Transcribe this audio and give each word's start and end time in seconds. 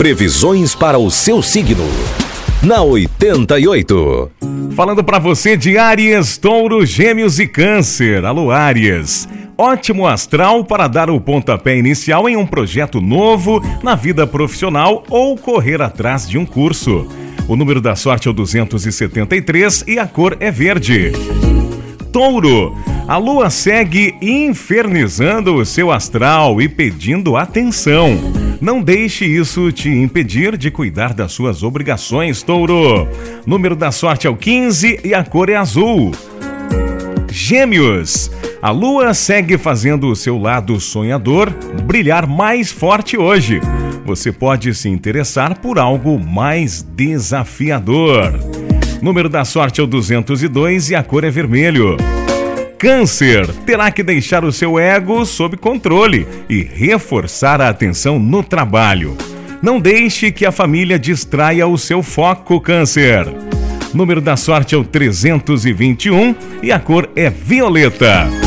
Previsões 0.00 0.74
para 0.74 0.98
o 0.98 1.10
seu 1.10 1.42
signo. 1.42 1.86
Na 2.62 2.80
88. 2.80 4.30
Falando 4.74 5.04
para 5.04 5.18
você 5.18 5.58
de 5.58 5.76
Áries, 5.76 6.38
Touro, 6.38 6.86
Gêmeos 6.86 7.38
e 7.38 7.46
Câncer. 7.46 8.24
Alô, 8.24 8.50
Áries. 8.50 9.28
Ótimo 9.58 10.06
astral 10.06 10.64
para 10.64 10.88
dar 10.88 11.10
o 11.10 11.20
pontapé 11.20 11.76
inicial 11.76 12.26
em 12.30 12.34
um 12.34 12.46
projeto 12.46 12.98
novo 12.98 13.62
na 13.82 13.94
vida 13.94 14.26
profissional 14.26 15.04
ou 15.10 15.36
correr 15.36 15.82
atrás 15.82 16.26
de 16.26 16.38
um 16.38 16.46
curso. 16.46 17.06
O 17.46 17.54
número 17.54 17.78
da 17.78 17.94
sorte 17.94 18.26
é 18.26 18.30
o 18.30 18.32
273 18.34 19.84
e 19.86 19.98
a 19.98 20.06
cor 20.06 20.34
é 20.40 20.50
verde. 20.50 21.12
Touro, 22.10 22.74
a 23.06 23.18
lua 23.18 23.50
segue 23.50 24.14
infernizando 24.22 25.56
o 25.56 25.66
seu 25.66 25.90
astral 25.90 26.58
e 26.62 26.70
pedindo 26.70 27.36
atenção. 27.36 28.39
Não 28.60 28.82
deixe 28.82 29.24
isso 29.24 29.72
te 29.72 29.88
impedir 29.88 30.56
de 30.56 30.70
cuidar 30.70 31.14
das 31.14 31.32
suas 31.32 31.62
obrigações, 31.62 32.42
Touro. 32.42 33.08
Número 33.46 33.74
da 33.74 33.90
sorte 33.90 34.26
é 34.26 34.30
o 34.30 34.36
15 34.36 35.00
e 35.02 35.14
a 35.14 35.24
cor 35.24 35.48
é 35.48 35.56
azul. 35.56 36.12
Gêmeos, 37.32 38.30
a 38.60 38.70
lua 38.70 39.14
segue 39.14 39.56
fazendo 39.56 40.08
o 40.08 40.16
seu 40.16 40.36
lado 40.36 40.78
sonhador 40.78 41.50
brilhar 41.84 42.26
mais 42.26 42.70
forte 42.70 43.16
hoje. 43.16 43.60
Você 44.04 44.30
pode 44.30 44.74
se 44.74 44.90
interessar 44.90 45.58
por 45.58 45.78
algo 45.78 46.18
mais 46.18 46.82
desafiador. 46.82 48.38
Número 49.00 49.30
da 49.30 49.44
sorte 49.46 49.80
é 49.80 49.84
o 49.84 49.86
202 49.86 50.90
e 50.90 50.94
a 50.94 51.02
cor 51.02 51.24
é 51.24 51.30
vermelho. 51.30 51.96
Câncer 52.80 53.46
terá 53.66 53.90
que 53.90 54.02
deixar 54.02 54.42
o 54.42 54.50
seu 54.50 54.78
ego 54.78 55.26
sob 55.26 55.54
controle 55.58 56.26
e 56.48 56.62
reforçar 56.62 57.60
a 57.60 57.68
atenção 57.68 58.18
no 58.18 58.42
trabalho. 58.42 59.18
Não 59.60 59.78
deixe 59.78 60.32
que 60.32 60.46
a 60.46 60.50
família 60.50 60.98
distraia 60.98 61.66
o 61.66 61.76
seu 61.76 62.02
foco, 62.02 62.58
Câncer. 62.58 63.26
Número 63.92 64.22
da 64.22 64.34
sorte 64.34 64.74
é 64.74 64.78
o 64.78 64.82
321 64.82 66.34
e 66.62 66.72
a 66.72 66.80
cor 66.80 67.10
é 67.14 67.28
violeta. 67.28 68.39